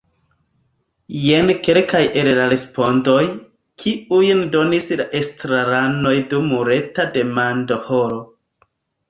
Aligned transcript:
Jen 1.25 1.51
kelkaj 1.67 2.01
el 2.21 2.29
la 2.39 2.47
respondoj, 2.53 3.19
kiujn 3.83 4.41
donis 4.57 4.89
la 5.03 5.07
estraranoj 5.21 6.15
dum 6.33 6.51
reta 6.73 7.07
demandohoro. 7.21 8.19